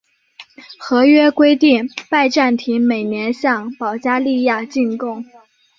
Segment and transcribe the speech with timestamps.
[0.79, 5.23] 合约规定拜占庭每年向保加利亚进贡。